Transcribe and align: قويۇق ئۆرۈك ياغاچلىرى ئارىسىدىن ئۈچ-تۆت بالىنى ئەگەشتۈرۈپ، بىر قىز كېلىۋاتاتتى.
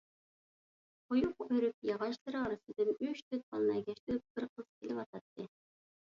قويۇق 1.13 1.43
ئۆرۈك 1.45 1.85
ياغاچلىرى 1.89 2.39
ئارىسىدىن 2.41 2.91
ئۈچ-تۆت 2.95 3.45
بالىنى 3.53 3.77
ئەگەشتۈرۈپ، 3.77 4.27
بىر 4.41 4.51
قىز 4.57 4.69
كېلىۋاتاتتى. 4.75 5.49